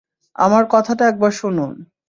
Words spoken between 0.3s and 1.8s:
আমার কথাটা একবার শুনুন।